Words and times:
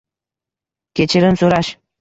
Kechirim 1.01 1.39
so‘rash. 1.45 1.75